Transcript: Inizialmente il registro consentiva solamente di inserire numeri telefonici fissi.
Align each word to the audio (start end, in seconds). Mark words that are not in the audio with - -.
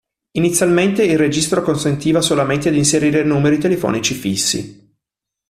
Inizialmente 0.31 1.03
il 1.03 1.15
registro 1.15 1.61
consentiva 1.61 2.21
solamente 2.21 2.71
di 2.71 2.77
inserire 2.79 3.23
numeri 3.23 3.59
telefonici 3.59 4.15
fissi. 4.15 4.95